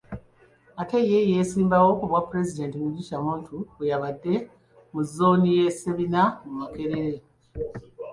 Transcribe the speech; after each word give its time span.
Ate 0.81 0.97
ye 1.11 1.19
eyeesimbyewo 1.23 1.91
ku 1.99 2.05
bwapulezidenti, 2.09 2.75
Mugisha 2.83 3.17
Muntu, 3.25 3.53
bwe 3.75 3.85
yabadde 3.91 4.33
mu 4.91 5.01
zooni 5.13 5.49
ya 5.59 5.69
Ssebina 5.73 6.21
mu 6.45 6.51
Makerere. 6.59 7.19